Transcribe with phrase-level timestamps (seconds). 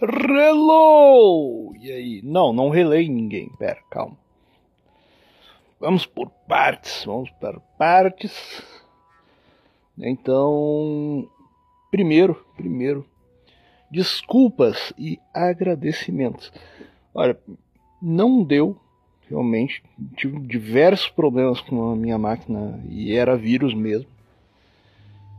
[0.00, 1.74] Relou!
[1.76, 2.20] E aí?
[2.22, 3.50] Não, não relei ninguém.
[3.58, 4.16] Pera, calma.
[5.80, 8.62] Vamos por partes, vamos por partes.
[9.98, 11.28] Então,
[11.90, 13.06] primeiro, primeiro,
[13.90, 16.52] desculpas e agradecimentos.
[17.14, 17.38] Olha,
[18.00, 18.78] não deu
[19.28, 19.82] realmente.
[20.14, 24.08] Tive diversos problemas com a minha máquina e era vírus mesmo.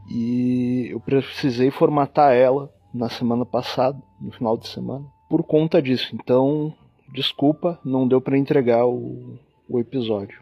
[0.10, 6.10] E eu precisei formatar ela na semana passada, no final de semana, por conta disso.
[6.14, 6.74] Então,
[7.14, 9.38] desculpa, não deu para entregar o,
[9.70, 10.42] o episódio.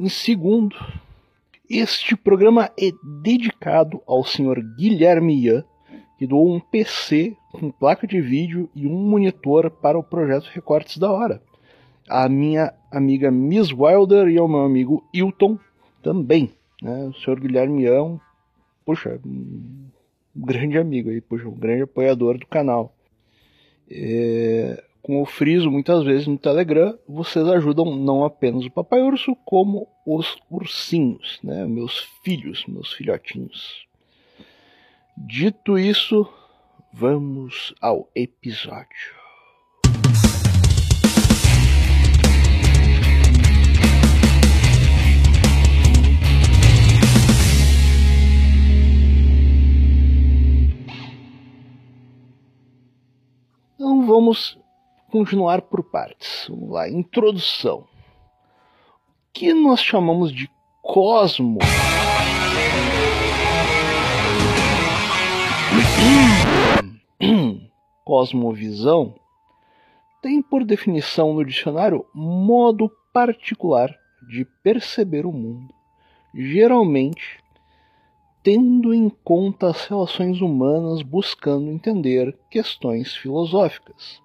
[0.00, 0.76] Em segundo,
[1.68, 2.90] este programa é
[3.22, 5.64] dedicado ao senhor Guilherme Ian,
[6.18, 10.98] que doou um PC com placa de vídeo e um monitor para o projeto Recortes
[10.98, 11.42] da Hora
[12.08, 15.58] a minha amiga Miss Wilder e ao meu amigo Hilton
[16.02, 16.52] também.
[16.80, 17.06] Né?
[17.06, 18.18] O senhor Guilherme um,
[18.84, 19.20] puxa,
[20.44, 22.94] grande amigo aí, puxa, um grande apoiador do canal.
[23.90, 29.36] É, como eu friso muitas vezes no Telegram, vocês ajudam não apenas o Papai Urso,
[29.44, 31.64] como os ursinhos, né?
[31.64, 33.86] meus filhos, meus filhotinhos.
[35.16, 36.28] Dito isso,
[36.92, 39.25] vamos ao episódio.
[53.76, 54.58] Então vamos
[55.12, 56.46] continuar por partes.
[56.48, 57.80] Vamos lá, introdução.
[57.80, 57.86] O
[59.34, 61.58] que nós chamamos de cosmo?
[68.02, 69.14] Cosmovisão
[70.22, 73.94] tem por definição no dicionário modo particular
[74.26, 75.74] de perceber o mundo,
[76.34, 77.44] geralmente
[78.46, 84.22] tendo em conta as relações humanas, buscando entender questões filosóficas.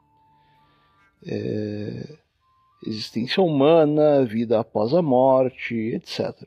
[1.26, 2.18] É,
[2.86, 6.40] existência humana, vida após a morte, etc.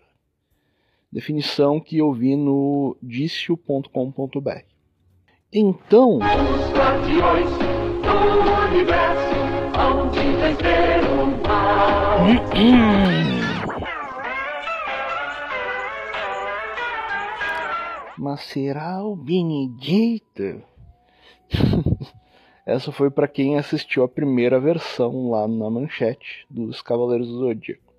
[1.10, 4.62] Definição que eu vi no dicio.com.br.
[5.52, 6.18] Então.
[6.18, 6.24] Os
[18.16, 20.62] Mas será o Benedito?
[22.64, 27.92] Essa foi para quem assistiu a primeira versão lá na manchete dos Cavaleiros do Zodíaco.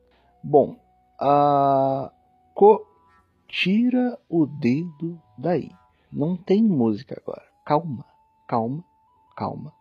[0.44, 0.76] Bom,
[1.20, 2.12] a
[2.54, 2.86] Co
[3.48, 5.70] tira o dedo daí.
[6.12, 7.44] Não tem música agora.
[7.66, 8.06] Calma,
[8.48, 8.84] calma,
[9.36, 9.74] calma.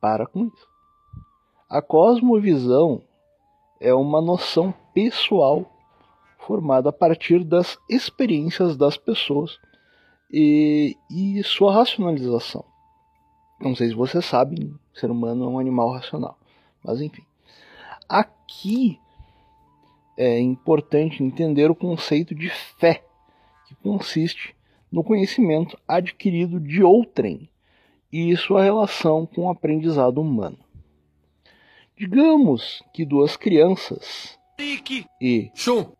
[0.00, 0.68] Para com isso.
[1.68, 3.02] A cosmovisão
[3.80, 5.66] é uma noção pessoal
[6.46, 9.58] formada a partir das experiências das pessoas
[10.32, 12.64] e, e sua racionalização.
[13.60, 16.38] Não sei se vocês sabem, o ser humano é um animal racional,
[16.82, 17.22] mas enfim.
[18.08, 18.98] Aqui
[20.16, 23.04] é importante entender o conceito de fé,
[23.66, 24.56] que consiste
[24.90, 27.48] no conhecimento adquirido de outrem
[28.12, 30.58] e sua relação com o aprendizado humano.
[31.96, 34.39] Digamos que duas crianças
[35.20, 35.50] e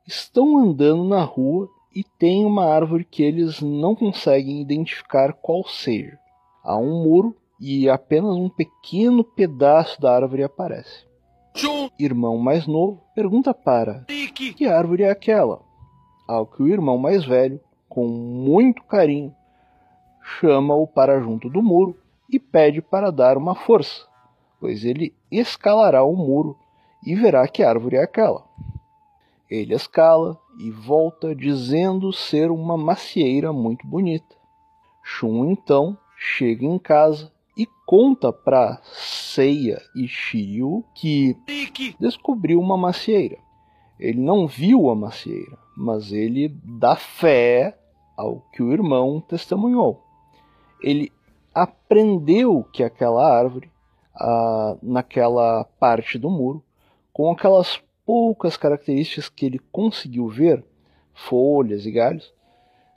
[0.07, 6.19] estão andando na rua e tem uma árvore que eles não conseguem identificar qual seja.
[6.63, 11.05] Há um muro e apenas um pequeno pedaço da árvore aparece.
[11.99, 14.05] Irmão mais novo pergunta para
[14.55, 15.61] que árvore é aquela?
[16.29, 19.35] Ao que o irmão mais velho, com muito carinho,
[20.39, 21.97] chama-o para junto do muro
[22.31, 24.07] e pede para dar uma força,
[24.61, 26.57] pois ele escalará o muro
[27.05, 28.50] e verá que árvore é aquela.
[29.51, 34.37] Ele escala e volta dizendo ser uma macieira muito bonita.
[35.03, 41.37] Shun então chega em casa e conta para Seiya e Shiryu que
[41.99, 43.39] descobriu uma macieira.
[43.99, 47.77] Ele não viu a macieira, mas ele dá fé
[48.17, 50.03] ao que o irmão testemunhou.
[50.81, 51.13] Ele
[51.55, 53.71] aprendeu que aquela árvore,
[54.15, 56.63] ah, naquela parte do muro,
[57.13, 60.65] com aquelas poucas características que ele conseguiu ver,
[61.15, 62.35] folhas e galhos,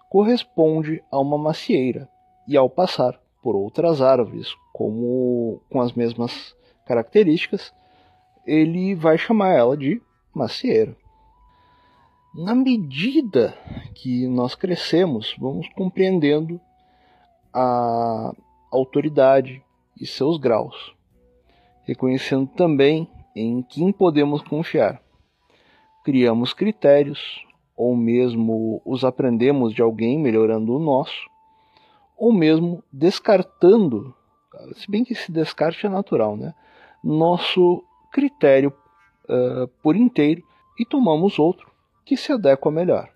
[0.10, 2.10] corresponde a uma macieira,
[2.48, 6.56] e ao passar por outras árvores como com as mesmas
[6.88, 7.72] características,
[8.44, 10.02] ele vai chamar ela de
[10.34, 10.98] macieira.
[12.34, 13.56] Na medida
[13.94, 16.60] que nós crescemos, vamos compreendendo
[17.54, 18.34] a
[18.72, 19.64] autoridade
[20.02, 20.96] e seus graus,
[21.84, 25.03] reconhecendo também em quem podemos confiar.
[26.04, 27.46] Criamos critérios,
[27.76, 31.30] ou mesmo os aprendemos de alguém melhorando o nosso,
[32.18, 34.14] ou mesmo descartando,
[34.76, 36.54] se bem que esse descarte é natural, né?
[37.04, 38.72] Nosso critério
[39.26, 40.44] uh, por inteiro
[40.80, 41.72] e tomamos outro
[42.06, 43.10] que se adequa melhor.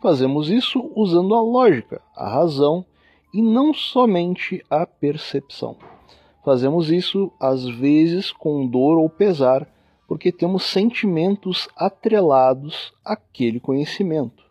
[0.00, 2.84] Fazemos isso usando a lógica, a razão
[3.32, 5.76] e não somente a percepção.
[6.44, 9.66] Fazemos isso às vezes com dor ou pesar,
[10.06, 14.44] porque temos sentimentos atrelados àquele conhecimento.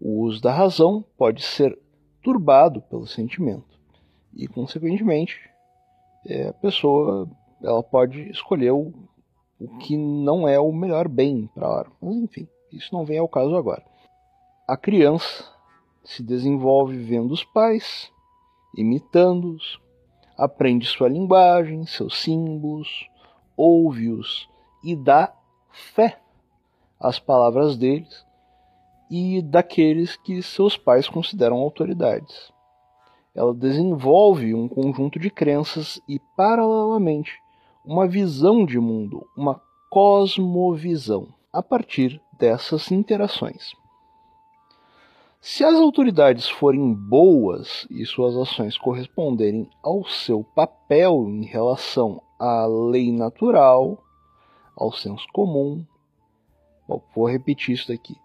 [0.00, 1.78] O uso da razão pode ser
[2.22, 3.78] turbado pelo sentimento
[4.34, 5.38] e, consequentemente,
[6.26, 7.28] é, a pessoa
[7.62, 8.92] ela pode escolher o,
[9.58, 11.90] o que não é o melhor bem para a hora.
[12.00, 13.84] Mas, enfim, isso não vem ao caso agora.
[14.68, 15.44] A criança
[16.04, 18.10] se desenvolve vendo os pais,
[18.76, 19.80] imitando-os,
[20.36, 23.08] aprende sua linguagem, seus símbolos,
[23.56, 24.48] ouve-os
[24.86, 25.34] e dá
[25.70, 26.20] fé
[27.00, 28.24] às palavras deles
[29.10, 32.52] e daqueles que seus pais consideram autoridades.
[33.34, 37.32] Ela desenvolve um conjunto de crenças e, paralelamente,
[37.84, 39.60] uma visão de mundo, uma
[39.90, 43.72] cosmovisão, a partir dessas interações.
[45.40, 52.66] Se as autoridades forem boas e suas ações corresponderem ao seu papel em relação à
[52.66, 53.98] lei natural,
[54.76, 55.84] ao senso comum,
[56.86, 58.16] bom, vou repetir isso daqui.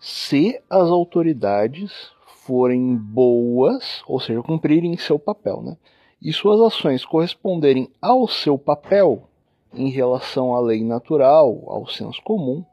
[0.00, 2.12] Se as autoridades
[2.44, 5.76] forem boas, ou seja, cumprirem seu papel, né?
[6.20, 9.28] E suas ações corresponderem ao seu papel
[9.72, 12.64] em relação à lei natural, ao senso comum,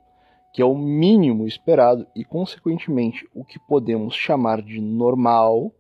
[0.54, 5.72] que é o mínimo esperado e, consequentemente, o que podemos chamar de normal,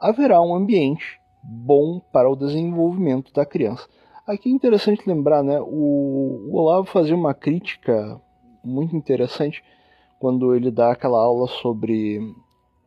[0.00, 3.86] haverá um ambiente bom para o desenvolvimento da criança.
[4.26, 5.60] Aqui é interessante lembrar, né?
[5.60, 8.20] O, o Olavo fazia uma crítica
[8.64, 9.62] muito interessante
[10.18, 12.18] quando ele dá aquela aula sobre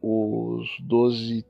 [0.02, 1.46] os 12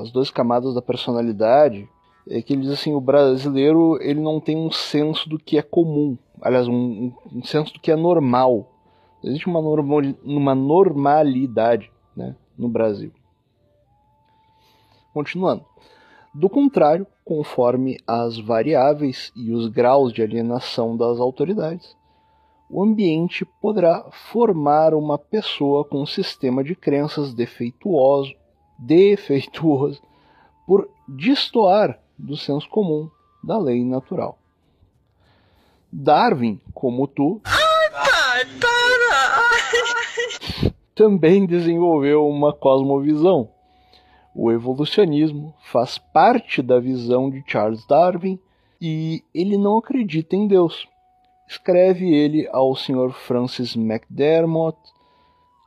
[0.00, 1.88] as 12 camadas da personalidade,
[2.28, 5.62] é que ele diz assim, o brasileiro ele não tem um senso do que é
[5.62, 8.70] comum aliás, um, um senso do que é normal.
[9.22, 13.12] Existe uma, normal, uma normalidade né, no Brasil.
[15.12, 15.64] Continuando.
[16.34, 21.96] Do contrário, conforme as variáveis e os graus de alienação das autoridades,
[22.68, 28.34] o ambiente poderá formar uma pessoa com um sistema de crenças defeituoso,
[28.76, 30.02] defeituoso
[30.66, 33.08] por destoar do senso comum
[33.44, 34.36] da lei natural.
[35.92, 37.40] Darwin, como tu,
[40.96, 43.53] também desenvolveu uma cosmovisão.
[44.34, 48.38] O evolucionismo faz parte da visão de Charles Darwin
[48.80, 50.88] e ele não acredita em Deus.
[51.46, 53.12] Escreve ele ao Sr.
[53.12, 54.76] Francis McDermott: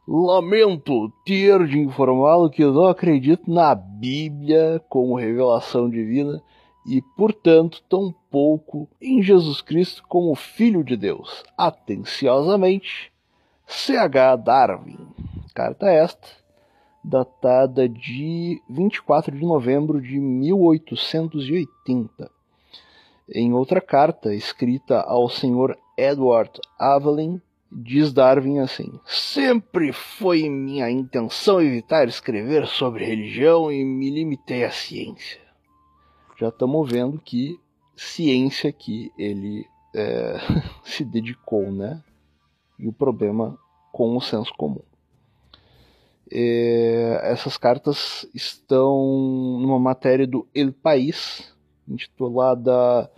[0.08, 6.42] Lamento ter de informá-lo que eu não acredito na Bíblia como revelação divina
[6.88, 11.44] e, portanto, tão pouco em Jesus Cristo como Filho de Deus.
[11.58, 13.12] Atenciosamente,
[13.66, 14.38] C.H.
[14.38, 15.08] Darwin.
[15.54, 16.28] Carta esta,
[17.08, 22.32] datada de 24 de novembro de 1880.
[23.34, 25.78] Em outra carta, escrita ao Sr.
[25.98, 34.10] Edward Avelin, diz Darwin assim: Sempre foi minha intenção evitar escrever sobre religião e me
[34.10, 35.48] limitei à ciência
[36.38, 37.60] já estamos vendo que
[37.96, 40.38] ciência que ele é,
[40.86, 42.02] se dedicou, né?
[42.78, 43.58] E o problema
[43.92, 44.84] com o senso comum.
[46.32, 51.54] É, essas cartas estão numa matéria do El País,
[51.88, 53.10] intitulada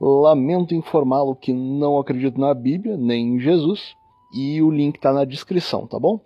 [0.00, 3.94] Lamento informá-lo que não acredito na Bíblia, nem em Jesus,
[4.34, 6.20] e o link está na descrição, tá bom?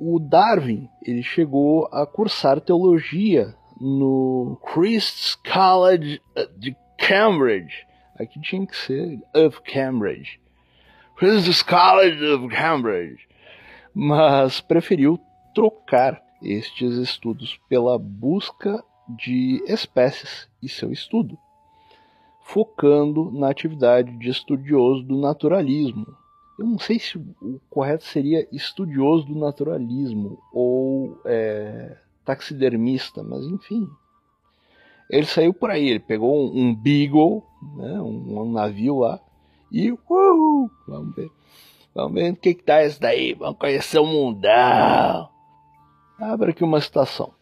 [0.00, 6.22] O Darwin ele chegou a cursar teologia no Christ's College
[6.56, 7.86] de Cambridge.
[8.18, 10.40] Aqui tinha que ser of Cambridge.
[11.16, 13.28] Christ's College of Cambridge.
[13.94, 15.18] Mas preferiu
[15.54, 21.36] trocar estes estudos pela busca de espécies e seu estudo,
[22.42, 26.06] focando na atividade de estudioso do naturalismo.
[26.58, 33.88] Eu não sei se o correto seria estudioso do naturalismo ou é, taxidermista, mas enfim.
[35.08, 37.42] Ele saiu por aí, ele pegou um, Beagle,
[37.76, 39.18] né, um, um, navio lá,
[39.72, 41.30] e uhul, vamos ver.
[41.94, 45.28] Vamos ver o que, que tá isso daí, vamos conhecer o mundão.
[46.18, 47.32] Abra aqui uma citação.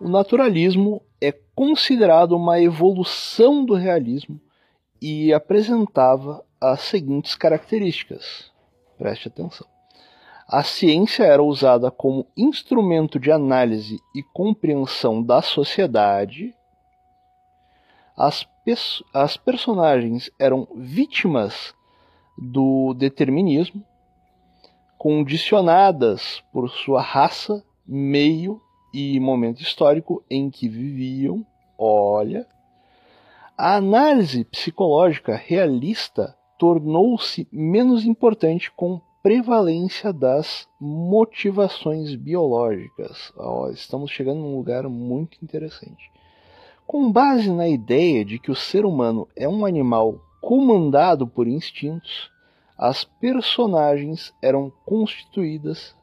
[0.00, 4.40] O naturalismo é considerado uma evolução do realismo
[5.00, 8.50] e apresentava as seguintes características.
[8.98, 9.66] Preste atenção.
[10.48, 16.54] A ciência era usada como instrumento de análise e compreensão da sociedade.
[18.16, 18.46] As,
[19.12, 21.74] as personagens eram vítimas
[22.36, 23.82] do determinismo,
[24.98, 28.60] condicionadas por sua raça, meio
[28.92, 31.44] e momento histórico em que viviam.
[31.76, 32.46] Olha,
[33.56, 43.32] a análise psicológica realista tornou-se menos importante com prevalência das motivações biológicas.
[43.36, 46.10] Oh, estamos chegando num lugar muito interessante.
[46.86, 52.30] Com base na ideia de que o ser humano é um animal comandado por instintos,
[52.76, 55.96] as personagens eram constituídas,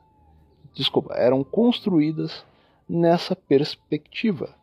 [0.74, 2.43] desculpa, eram construídas
[2.89, 4.55] nessa perspectiva.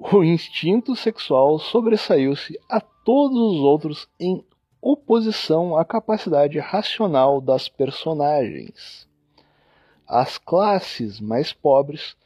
[0.00, 4.44] O instinto sexual sobressaiu-se a todos os outros em
[4.82, 9.08] oposição à capacidade racional das personagens.
[10.08, 12.16] As classes mais pobres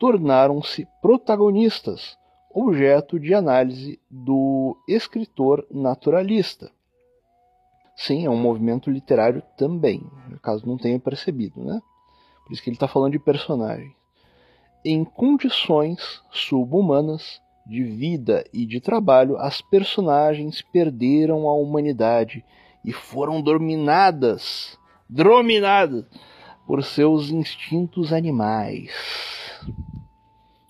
[0.00, 2.18] tornaram-se protagonistas,
[2.58, 6.70] objeto de análise do escritor naturalista.
[7.94, 10.02] Sim, é um movimento literário também,
[10.40, 11.82] caso não tenha percebido, né?
[12.42, 13.94] Por isso que ele está falando de personagem.
[14.82, 22.42] Em condições subhumanas de vida e de trabalho, as personagens perderam a humanidade
[22.82, 26.06] e foram dominadas, dominadas
[26.66, 28.92] por seus instintos animais.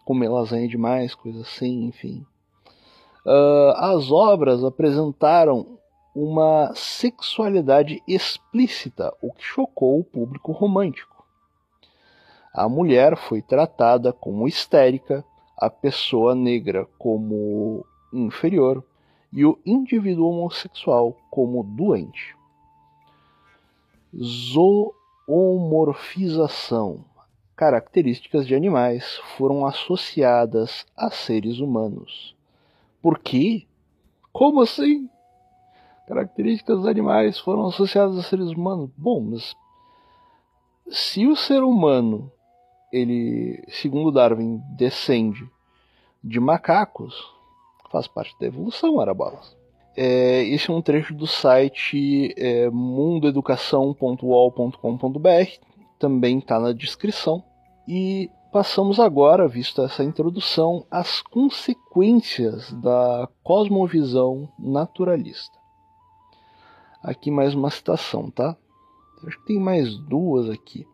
[0.06, 2.24] Comer lasanha demais, coisa assim, enfim.
[3.26, 5.80] Uh, as obras apresentaram
[6.14, 11.26] uma sexualidade explícita, o que chocou o público romântico.
[12.54, 15.24] A mulher foi tratada como histérica,
[15.58, 18.84] a pessoa negra como inferior
[19.32, 22.36] e o indivíduo homossexual como doente.
[24.16, 27.04] Zoomorfização.
[27.56, 32.36] Características de animais foram associadas a seres humanos.
[33.00, 33.66] Por quê?
[34.32, 35.08] Como assim?
[36.06, 38.90] características dos animais foram associadas a seres humanos.
[38.96, 39.54] Bom, mas
[40.88, 42.30] se o ser humano,
[42.92, 45.48] ele, segundo Darwin, descende
[46.22, 47.14] de macacos,
[47.90, 49.56] faz parte da evolução, Arabalas.
[49.96, 52.68] É, esse é um trecho do site é,
[55.98, 57.42] também está na descrição.
[57.86, 65.56] E passamos agora, vista essa introdução, às consequências da cosmovisão naturalista.
[67.02, 68.56] Aqui mais uma citação, tá?
[69.26, 70.86] Acho que tem mais duas aqui.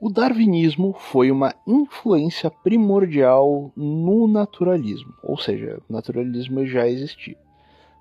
[0.00, 7.36] O darwinismo foi uma influência primordial no naturalismo, ou seja, o naturalismo já existia,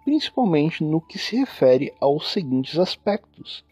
[0.05, 3.65] principalmente no que se refere aos seguintes aspectos: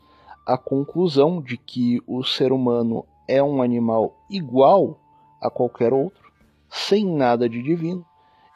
[0.48, 4.98] a conclusão de que o ser humano é um animal igual
[5.42, 6.32] a qualquer outro,
[6.70, 8.06] sem nada de divino,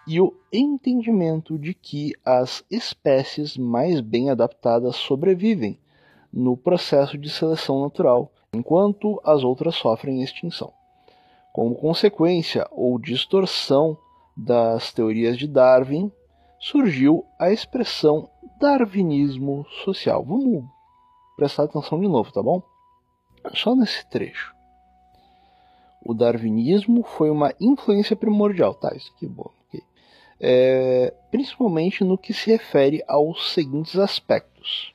[0.07, 5.77] e o entendimento de que as espécies mais bem adaptadas sobrevivem
[6.31, 10.71] no processo de seleção natural, enquanto as outras sofrem extinção.
[11.51, 13.97] Como consequência ou distorção
[14.35, 16.09] das teorias de Darwin,
[16.57, 18.29] surgiu a expressão
[18.61, 20.23] darwinismo social.
[20.23, 20.63] Vamos
[21.35, 22.61] prestar atenção de novo, tá bom?
[23.53, 24.53] Só nesse trecho.
[26.03, 28.93] O darwinismo foi uma influência primordial, tá?
[28.95, 29.51] Isso aqui é bom
[30.43, 34.91] é, principalmente no que se refere aos seguintes aspectos: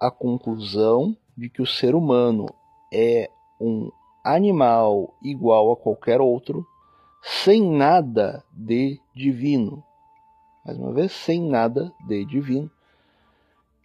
[0.00, 2.46] a conclusão de que o ser humano
[2.90, 3.90] é um
[4.24, 6.66] animal igual a qualquer outro,
[7.22, 9.84] sem nada de divino.
[10.64, 12.70] Mais uma vez, sem nada de divino.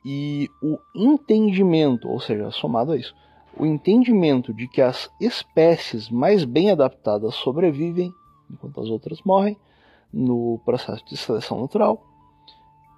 [0.05, 3.15] E o entendimento, ou seja, somado a isso,
[3.57, 8.13] o entendimento de que as espécies mais bem adaptadas sobrevivem
[8.49, 9.57] enquanto as outras morrem,
[10.11, 12.01] no processo de seleção natural,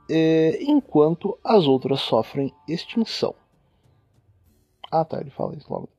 [0.09, 3.35] é, enquanto as outras sofrem extinção.
[4.91, 5.89] Ah, tá, ele fala isso logo.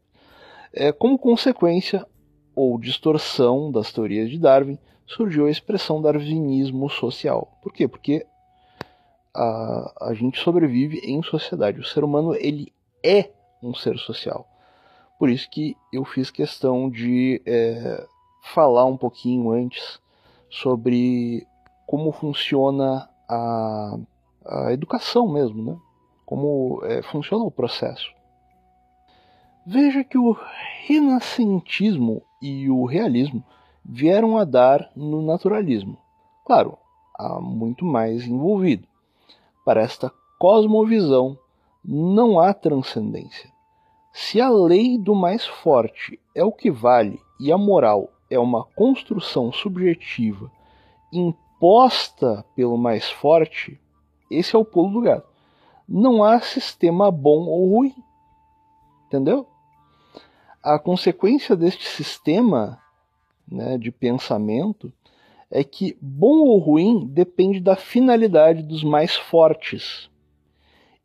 [0.73, 2.07] É, como consequência
[2.55, 7.59] ou distorção das teorias de Darwin, surgiu a expressão darwinismo social.
[7.63, 7.89] Por quê?
[7.89, 8.27] Porque
[9.35, 11.81] a, a gente sobrevive em sociedade.
[11.81, 12.73] O ser humano ele
[13.05, 13.31] é
[13.63, 14.47] um ser social.
[15.19, 18.07] Por isso que eu fiz questão de é,
[18.55, 20.01] falar um pouquinho antes
[20.49, 21.47] sobre
[21.87, 23.99] como funciona a,
[24.47, 25.79] a educação mesmo, né?
[26.25, 28.11] como é, funciona o processo.
[29.67, 30.37] Veja que o
[30.87, 33.45] renascentismo e o realismo
[33.85, 35.99] vieram a dar no naturalismo.
[36.47, 36.79] Claro,
[37.15, 38.89] há muito mais envolvido.
[39.65, 41.39] Para esta cosmovisão
[41.85, 43.51] não há transcendência.
[44.13, 48.65] Se a lei do mais forte é o que vale e a moral é uma
[48.65, 50.51] construção subjetiva
[51.13, 53.81] imposta pelo mais forte,
[54.31, 55.29] esse é o pulo do gato.
[55.89, 57.95] Não há sistema bom ou ruim.
[59.07, 59.47] Entendeu?
[60.63, 62.79] A consequência deste sistema
[63.51, 64.93] né, de pensamento
[65.51, 70.09] é que bom ou ruim depende da finalidade dos mais fortes.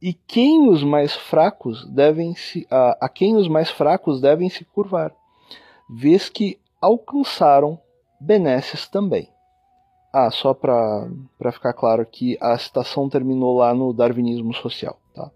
[0.01, 4.63] E quem os mais fracos devem se a, a quem os mais fracos devem se
[4.63, 5.11] curvar,
[5.89, 7.79] vez que alcançaram
[8.19, 9.29] benesses também.
[10.13, 15.29] Ah, só para ficar claro que a citação terminou lá no darwinismo social, tá?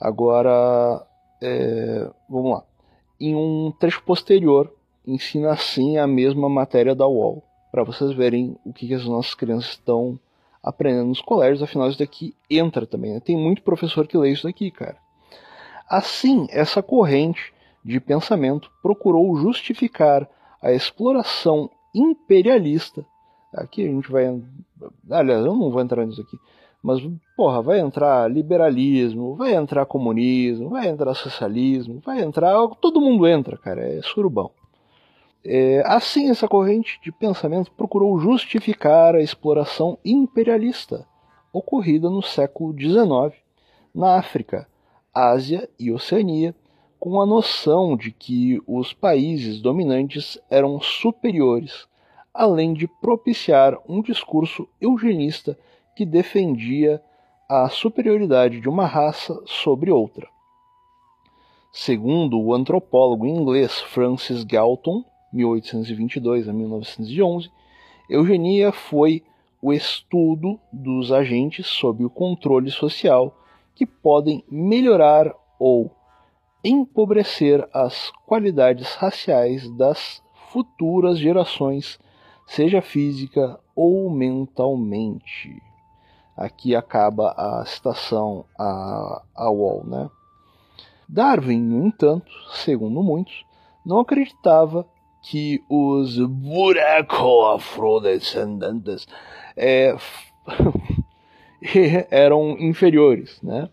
[0.00, 1.06] Agora,
[1.40, 2.64] é, vamos lá.
[3.20, 4.74] Em um trecho posterior,
[5.06, 7.44] ensina assim a mesma matéria da UOL,
[7.76, 10.18] para vocês verem o que, que as nossas crianças estão
[10.62, 13.12] aprendendo nos colégios, afinal isso daqui entra também.
[13.12, 13.20] Né?
[13.20, 14.96] Tem muito professor que lê isso daqui, cara.
[15.86, 17.52] Assim, essa corrente
[17.84, 20.26] de pensamento procurou justificar
[20.62, 23.04] a exploração imperialista.
[23.52, 24.24] Aqui a gente vai.
[25.10, 26.38] Aliás, eu não vou entrar nisso aqui.
[26.82, 26.98] Mas,
[27.36, 32.56] porra, vai entrar liberalismo, vai entrar comunismo, vai entrar socialismo, vai entrar.
[32.80, 34.50] Todo mundo entra, cara, é surubão.
[35.48, 41.06] É, assim, essa corrente de pensamento procurou justificar a exploração imperialista
[41.52, 43.40] ocorrida no século XIX
[43.94, 44.68] na África,
[45.14, 46.52] Ásia e Oceania,
[46.98, 51.86] com a noção de que os países dominantes eram superiores,
[52.34, 55.56] além de propiciar um discurso eugenista
[55.94, 57.00] que defendia
[57.48, 60.26] a superioridade de uma raça sobre outra.
[61.72, 65.04] Segundo o antropólogo inglês Francis Galton,
[65.36, 67.50] 1822 a 1911,
[68.08, 69.22] eugenia foi
[69.60, 73.36] o estudo dos agentes sob o controle social
[73.74, 75.90] que podem melhorar ou
[76.64, 81.98] empobrecer as qualidades raciais das futuras gerações,
[82.46, 85.62] seja física ou mentalmente.
[86.36, 90.10] Aqui acaba a citação a, a Wall, né?
[91.08, 93.44] Darwin, no entanto, segundo muitos,
[93.84, 94.86] não acreditava
[95.28, 99.08] que os buraco-afrodescendentes
[99.56, 99.96] é,
[102.12, 103.68] eram inferiores, né?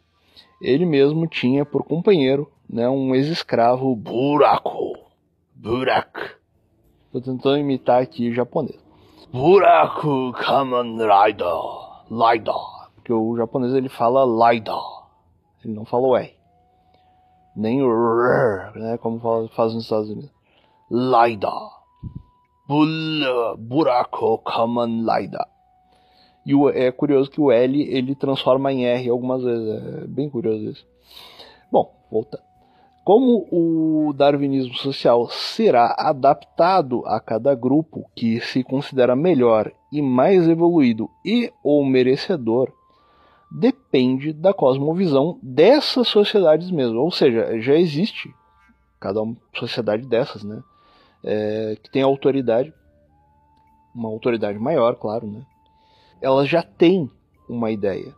[0.59, 4.97] Ele mesmo tinha por companheiro né, um ex-escravo buraco,
[5.53, 6.37] burak.
[7.05, 8.81] Estou tentando imitar aqui japonês.
[9.31, 11.53] Buraku Kamen Rider,
[12.09, 14.81] Lidar, porque o japonês ele fala Lidar,
[15.63, 16.35] ele não fala o R,
[17.55, 20.32] nem o R, né, como faz nos Estados Unidos.
[20.95, 21.49] Laida.
[23.57, 25.43] Buraco Kamen Laida.
[26.45, 30.03] E o, é curioso que o L ele transforma em R algumas vezes.
[30.03, 30.85] É bem curioso isso.
[31.71, 32.43] Bom, voltando.
[33.03, 40.47] Como o darwinismo social será adaptado a cada grupo que se considera melhor e mais
[40.47, 42.71] evoluído e ou merecedor,
[43.51, 46.99] depende da cosmovisão dessas sociedades mesmo.
[46.99, 48.31] Ou seja, já existe
[48.99, 49.21] cada
[49.55, 50.61] sociedade dessas, né?
[51.23, 52.73] É, que tem autoridade,
[53.93, 55.45] uma autoridade maior, claro, né?
[56.21, 57.09] Elas já têm
[57.47, 58.13] uma ideia.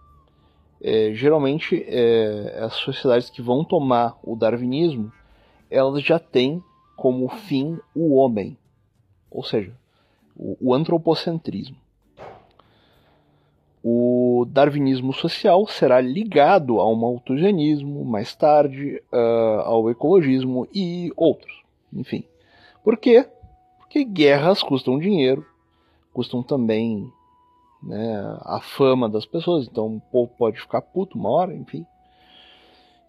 [0.81, 5.11] É, geralmente, é, as sociedades que vão tomar o darwinismo,
[5.69, 6.63] elas já têm
[6.95, 8.57] como fim o homem,
[9.29, 9.73] ou seja,
[10.35, 11.77] o, o antropocentrismo.
[13.83, 21.63] O darwinismo social será ligado ao malthusianismo, mais tarde uh, ao ecologismo e outros.
[21.93, 22.23] Enfim,
[22.85, 23.27] por quê?
[23.79, 25.43] Porque guerras custam dinheiro,
[26.13, 27.11] custam também
[27.81, 31.83] né, a fama das pessoas, então o povo pode ficar puto uma hora, enfim.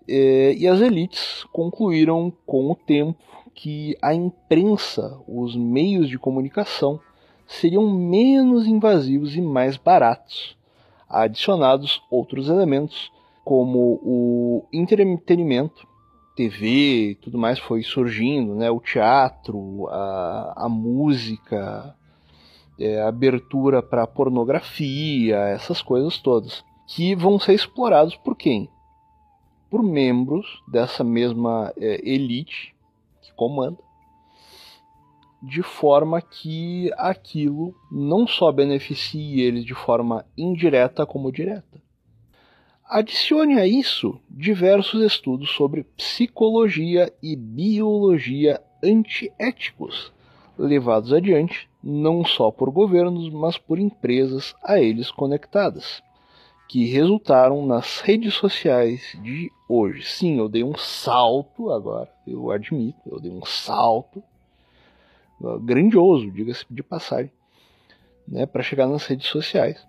[0.09, 3.23] E, e as elites concluíram com o tempo
[3.55, 6.99] que a imprensa, os meios de comunicação,
[7.47, 10.57] seriam menos invasivos e mais baratos,
[11.07, 13.13] adicionados outros elementos
[13.45, 15.87] como o entretenimento
[16.37, 18.71] TV e tudo mais foi surgindo, né?
[18.71, 21.97] O teatro, a, a música,
[22.79, 28.69] é, a abertura para pornografia, essas coisas todas, que vão ser explorados por quem?
[29.71, 32.77] Por membros dessa mesma é, elite
[33.23, 33.79] que comanda,
[35.43, 41.86] de forma que aquilo não só beneficie eles de forma indireta como direta.
[42.89, 50.13] Adicione a isso diversos estudos sobre psicologia e biologia antiéticos,
[50.57, 56.01] levados adiante não só por governos, mas por empresas a eles conectadas,
[56.69, 60.05] que resultaram nas redes sociais de hoje.
[60.05, 64.23] Sim, eu dei um salto agora, eu admito, eu dei um salto
[65.41, 67.33] uh, grandioso, diga-se de passagem,
[68.29, 69.85] né, para chegar nas redes sociais.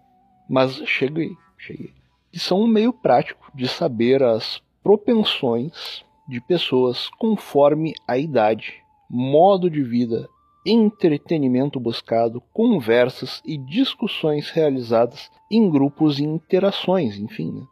[0.50, 1.30] Mas cheguei,
[1.60, 1.94] cheguei.
[2.38, 8.76] Que são um meio prático de saber as propensões de pessoas conforme a idade,
[9.10, 10.30] modo de vida
[10.64, 17.54] entretenimento buscado, conversas e discussões realizadas em grupos e interações, enfim.
[17.54, 17.68] Né?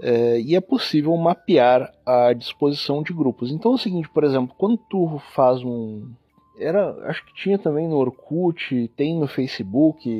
[0.00, 3.52] É, e é possível mapear a disposição de grupos.
[3.52, 6.10] Então é o seguinte, por exemplo, quando tu faz um.
[6.58, 10.10] Era, acho que tinha também no Orkut, tem no Facebook,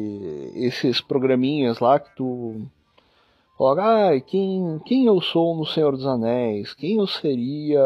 [0.55, 2.69] esses programinhas lá que tu
[3.57, 7.81] coloca, ah, quem, quem eu sou no Senhor dos Anéis, quem eu seria,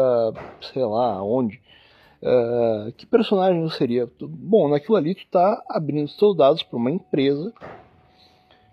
[0.61, 1.61] sei lá, onde.
[2.21, 4.09] Uh, que personagem eu seria?
[4.19, 7.53] Bom, naquilo ali tu está abrindo seus dados para uma empresa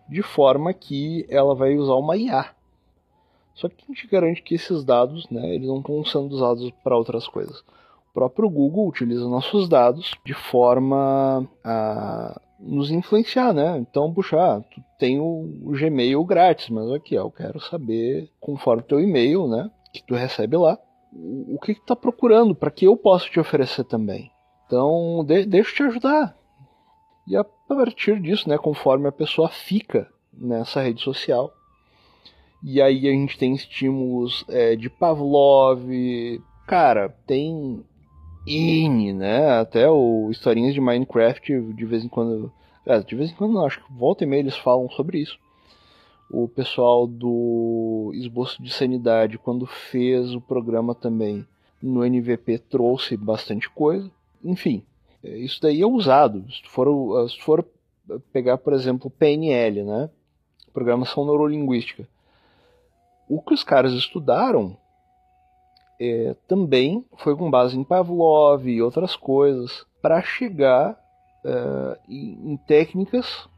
[0.08, 2.50] de forma que ela vai usar uma IA.
[3.54, 6.96] Só que a gente garante que esses dados, né, eles não estão sendo usados para
[6.96, 7.60] outras coisas.
[8.10, 13.78] O próprio Google utiliza nossos dados de forma a nos influenciar, né?
[13.78, 18.82] Então, puxa, ah, tu tem o, Gmail grátis, mas aqui, ó, eu quero saber, conforme
[18.82, 20.78] o teu e-mail, né, que tu recebe lá,
[21.12, 24.30] o que está procurando, para que eu possa te oferecer também.
[24.66, 26.36] Então, de, deixa eu te ajudar.
[27.26, 31.52] E a partir disso, né, conforme a pessoa fica nessa rede social,
[32.62, 35.88] e aí a gente tem estímulos é, de Pavlov,
[36.66, 37.84] cara, tem
[38.46, 39.58] N, né?
[39.58, 42.52] Até o historinhas de Minecraft de vez em quando,
[42.84, 45.38] é, de vez em quando não, acho que volta e meia eles falam sobre isso
[46.30, 51.46] o pessoal do Esboço de Sanidade, quando fez o programa também
[51.80, 54.10] no NVP, trouxe bastante coisa.
[54.42, 54.82] Enfim,
[55.22, 56.44] é, isso daí é usado.
[56.50, 57.64] Se for, se for
[58.32, 60.10] pegar, por exemplo, PNL, né?
[60.72, 62.08] Programação Neurolinguística.
[63.28, 64.76] O que os caras estudaram
[66.00, 70.98] é, também foi com base em Pavlov e outras coisas para chegar
[71.44, 73.48] é, em, técnicas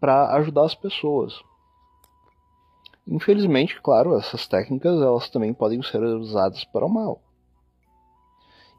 [0.00, 1.40] para ajudar as pessoas.
[3.06, 7.20] Infelizmente, claro, essas técnicas elas também podem ser usadas para o mal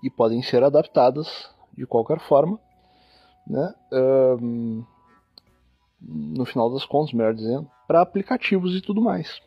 [0.04, 2.60] e podem ser adaptadas de qualquer forma,
[3.48, 3.74] né?
[3.92, 4.84] Um,
[6.02, 9.42] no final das contas, melhor dizendo, para aplicativos e tudo mais.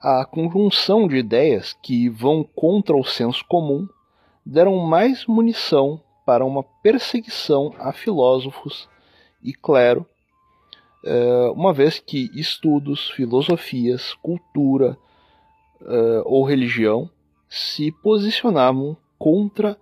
[0.00, 3.88] A conjunção de ideias que vão contra o senso comum
[4.44, 8.88] deram mais munição para uma perseguição a filósofos
[9.42, 10.06] e clero
[11.08, 14.98] eh, uma vez que estudos, filosofias, cultura
[15.80, 17.08] uh, ou religião
[17.48, 19.78] se posicionavam contra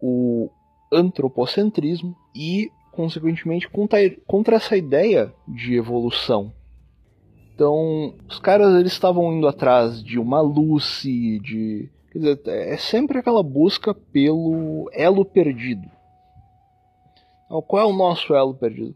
[0.00, 0.48] o
[0.90, 3.68] antropocentrismo e, consequentemente,
[4.26, 6.54] contra essa ideia de evolução.
[7.54, 13.18] Então, os caras eles estavam indo atrás de uma luz, de quer dizer, é sempre
[13.18, 15.88] aquela busca pelo elo perdido.
[17.46, 18.94] Então, qual é o nosso elo perdido?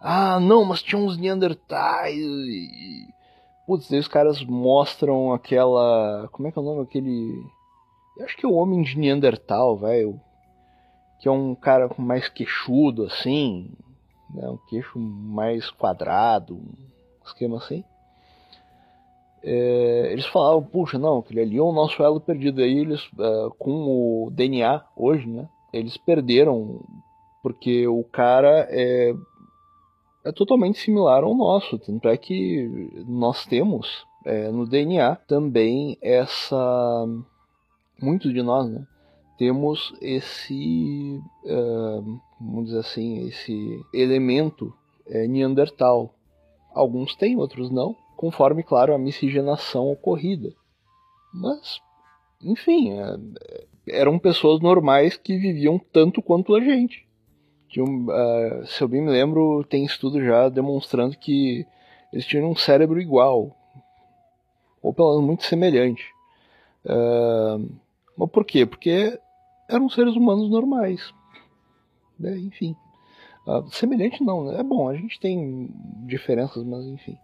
[0.00, 2.16] Ah, não, mas tinha uns Neandertais.
[2.16, 3.08] E...
[3.66, 6.28] Putz, aí os caras mostram aquela.
[6.32, 6.82] Como é que é o nome?
[6.82, 7.44] Aquele.
[8.16, 10.20] Eu acho que é o Homem de Neandertal, velho.
[11.20, 13.70] Que é um cara mais queixudo, assim.
[14.32, 14.48] Né?
[14.48, 16.60] Um queixo mais quadrado.
[17.26, 17.84] Esquema assim.
[19.42, 22.60] É, eles falavam, puxa, não, aquele ali é o nosso elo perdido.
[22.60, 25.48] Aí eles, uh, com o DNA hoje, né?
[25.72, 26.80] Eles perderam.
[27.42, 29.14] Porque o cara é
[30.26, 31.78] é totalmente similar ao nosso.
[31.78, 37.06] Tanto é que nós temos é, no DNA também essa.
[38.02, 38.84] Muitos de nós, né?
[39.38, 41.20] Temos esse.
[41.44, 44.74] Uh, vamos dizer assim, esse elemento
[45.06, 46.12] é, Neandertal.
[46.76, 50.54] Alguns têm, outros não, conforme, claro, a miscigenação ocorrida.
[51.32, 51.80] Mas,
[52.42, 57.06] enfim, é, eram pessoas normais que viviam tanto quanto a gente
[57.82, 61.66] uh, se eu bem me lembro, tem estudo já demonstrando que
[62.12, 63.56] eles tinham um cérebro igual,
[64.82, 66.04] ou pelo menos muito semelhante.
[66.84, 67.68] Uh,
[68.16, 68.64] mas por quê?
[68.64, 69.18] Porque
[69.68, 71.12] eram seres humanos normais.
[72.18, 72.38] Né?
[72.38, 72.74] Enfim.
[73.46, 74.58] Uh, semelhante não, né?
[74.58, 75.70] É bom, a gente tem
[76.06, 77.16] diferenças, mas enfim.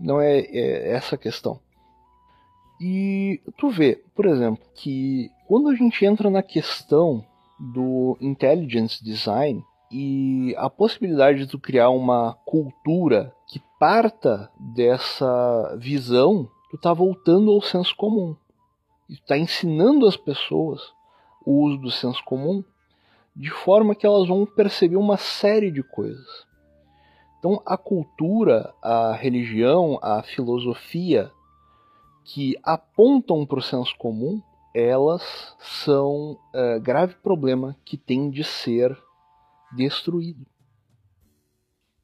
[0.00, 1.60] Não é, é essa a questão.
[2.80, 7.24] E tu vê, por exemplo, que quando a gente entra na questão
[7.60, 16.48] do intelligence design e a possibilidade de tu criar uma cultura que parta dessa visão,
[16.70, 18.34] tu tá voltando ao senso comum.
[19.08, 20.80] E tu tá ensinando as pessoas
[21.46, 22.64] o uso do senso comum
[23.34, 26.46] de forma que elas vão perceber uma série de coisas.
[27.38, 31.30] Então, a cultura, a religião, a filosofia
[32.24, 34.40] que apontam para o senso comum,
[34.74, 38.96] elas são uh, grave problema que tem de ser
[39.74, 40.46] destruído.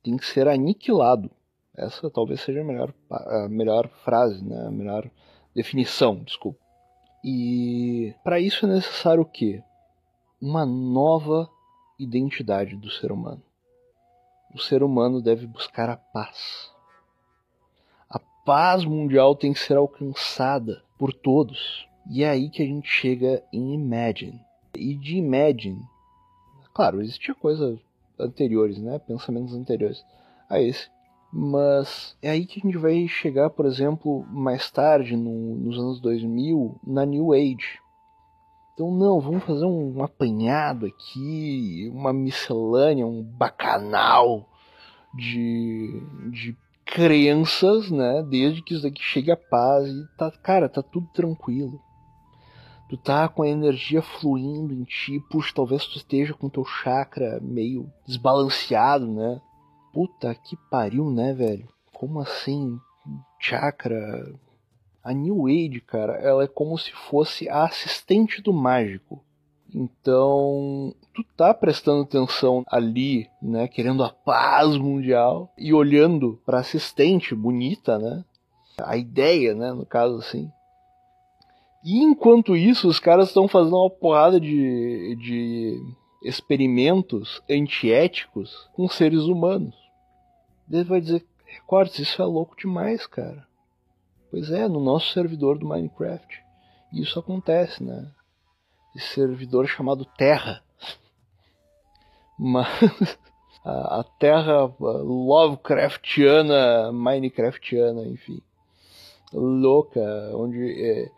[0.02, 1.30] Tem que ser aniquilado.
[1.76, 4.66] Essa talvez seja a melhor, a melhor frase, né?
[4.66, 5.08] a melhor
[5.54, 6.58] definição, desculpa.
[7.24, 9.62] E para isso é necessário o quê?
[10.40, 11.50] Uma nova
[11.98, 13.42] identidade do ser humano.
[14.54, 16.70] O ser humano deve buscar a paz.
[18.08, 21.88] A paz mundial tem que ser alcançada por todos.
[22.08, 24.40] E é aí que a gente chega em Imagine.
[24.76, 25.82] E de Imagine,
[26.72, 27.80] claro, existia coisas
[28.16, 29.00] anteriores, né?
[29.00, 30.04] Pensamentos anteriores
[30.48, 30.88] a esse.
[31.32, 36.00] Mas é aí que a gente vai chegar, por exemplo, mais tarde, no, nos anos
[36.00, 37.80] 2000, na New Age.
[38.78, 44.48] Então, não, vamos fazer um, apanhado aqui, uma miscelânea, um bacanal
[45.12, 48.22] de, de crenças, né?
[48.22, 51.80] Desde que isso daqui chegue a paz e tá, cara, tá tudo tranquilo.
[52.88, 57.40] Tu tá com a energia fluindo em ti, puxa, talvez tu esteja com teu chakra
[57.42, 59.40] meio desbalanceado, né?
[59.92, 61.68] Puta que pariu, né, velho?
[61.92, 62.78] Como assim?
[63.40, 64.32] Chakra.
[65.02, 69.22] A New Age, cara, ela é como se fosse a assistente do mágico.
[69.74, 77.34] Então, tu tá prestando atenção ali, né, querendo a paz mundial e olhando para assistente
[77.34, 78.24] bonita, né?
[78.82, 80.50] A ideia, né, no caso assim.
[81.84, 85.80] E enquanto isso, os caras estão fazendo uma porrada de, de
[86.22, 89.74] experimentos antiéticos com seres humanos.
[90.70, 93.47] Ele vai dizer, Recordes, isso é louco demais, cara.
[94.30, 96.42] Pois é, no nosso servidor do Minecraft.
[96.92, 98.10] Isso acontece, né?
[98.94, 100.62] Esse servidor chamado Terra.
[102.38, 103.18] Mas
[103.64, 108.42] a, a Terra Lovecraftiana, Minecraftiana, enfim.
[109.32, 110.00] Louca,
[110.34, 111.10] onde é,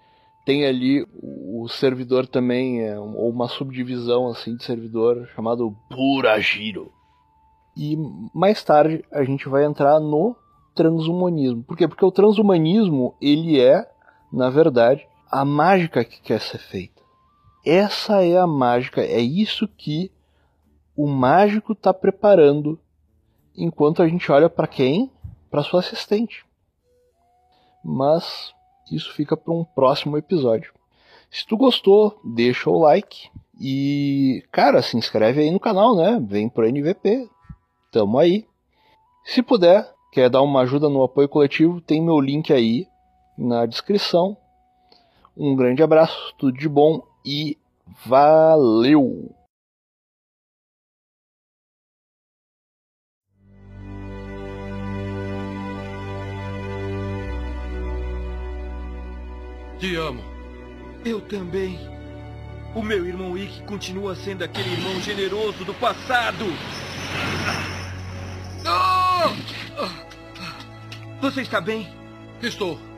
[0.45, 6.93] tem ali o servidor também, é, ou uma subdivisão assim de servidor chamado Puragiro.
[7.77, 7.97] E
[8.35, 10.35] mais tarde a gente vai entrar no
[10.75, 11.63] transhumanismo.
[11.63, 11.87] Por quê?
[11.87, 13.89] Porque o transhumanismo, ele é,
[14.33, 17.01] na verdade, a mágica que quer ser feita.
[17.65, 20.11] Essa é a mágica, é isso que
[20.97, 22.79] o mágico está preparando
[23.57, 25.11] enquanto a gente olha para quem?
[25.51, 26.45] Para sua assistente.
[27.85, 28.55] Mas
[28.91, 30.73] isso fica para um próximo episódio.
[31.31, 33.31] Se tu gostou, deixa o like
[33.61, 36.19] e, cara, se inscreve aí no canal, né?
[36.23, 37.29] Vem pro NVP,
[37.93, 38.47] tamo aí.
[39.25, 42.87] Se puder, quer dar uma ajuda no apoio coletivo, tem meu link aí
[43.39, 44.37] na descrição.
[45.37, 47.57] Um grande abraço, tudo de bom e
[48.07, 49.35] valeu!
[59.79, 60.23] Te amo.
[61.07, 61.79] Eu também.
[62.75, 66.45] O meu irmão Ick continua sendo aquele irmão generoso do passado.
[71.21, 71.89] Você está bem?
[72.43, 72.90] Estou.